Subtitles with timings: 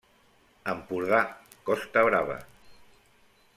[0.73, 1.19] Empordà
[1.69, 2.41] Costa Brava.